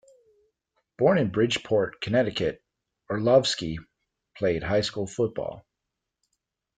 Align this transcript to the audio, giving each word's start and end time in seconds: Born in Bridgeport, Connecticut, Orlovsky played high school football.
Born 0.97 1.19
in 1.19 1.29
Bridgeport, 1.29 2.01
Connecticut, 2.01 2.63
Orlovsky 3.07 3.77
played 4.35 4.63
high 4.63 4.81
school 4.81 5.05
football. 5.05 5.63